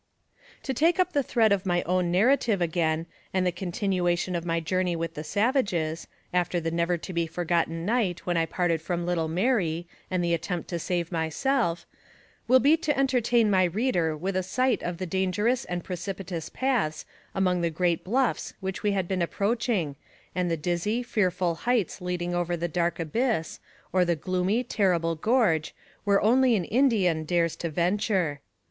To 0.63 0.73
take 0.73 0.97
up 0.99 1.13
the 1.13 1.21
thread 1.21 1.51
of 1.51 1.63
my 1.63 1.83
own 1.83 2.09
narrative 2.09 2.59
again, 2.59 3.05
and 3.35 3.45
the 3.45 3.51
continuation 3.51 4.35
of 4.35 4.47
my 4.47 4.59
journey 4.59 4.95
with 4.95 5.13
the 5.13 5.23
savages, 5.23 6.07
after 6.33 6.59
the 6.59 6.71
never 6.71 6.97
to 6.97 7.13
be 7.13 7.27
forgotten 7.27 7.85
night 7.85 8.25
when 8.25 8.35
I 8.35 8.47
parted 8.47 8.81
with 8.89 8.99
little 9.01 9.27
Mary, 9.27 9.87
and 10.09 10.23
the 10.23 10.33
attempt 10.33 10.69
to 10.69 10.77
escape 10.77 11.11
myself, 11.11 11.85
will 12.47 12.59
be 12.59 12.77
to 12.77 12.97
entertain 12.97 13.51
my 13.51 13.63
reader 13.65 14.17
with 14.17 14.35
a 14.35 14.41
sight 14.41 14.81
of 14.81 14.97
the 14.97 15.05
danger 15.05 15.47
ous 15.47 15.65
and 15.65 15.83
precipitous 15.83 16.49
paths 16.49 17.05
among 17.35 17.61
the 17.61 17.69
great 17.69 18.03
bluffs 18.03 18.55
which 18.59 18.81
we 18.81 18.93
had 18.93 19.07
been 19.07 19.21
approaching, 19.21 19.97
and 20.33 20.49
the 20.49 20.57
dizzy, 20.57 21.03
fearful 21.03 21.53
heights 21.53 22.01
leading 22.01 22.33
over 22.33 22.57
the 22.57 22.67
dark 22.67 22.99
abyss, 22.99 23.59
or 23.93 24.03
the 24.03 24.15
gloomy, 24.15 24.63
terrible 24.63 25.13
gorge, 25.13 25.75
where 26.05 26.19
only 26.23 26.55
an 26.55 26.65
Indian 26.65 27.23
dares 27.23 27.55
to 27.55 27.69
venture. 27.69 28.41